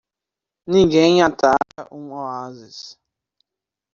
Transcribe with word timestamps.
Ninguém 0.65 1.21
ataca 1.21 1.87
um 1.93 2.13
oásis. 2.13 2.97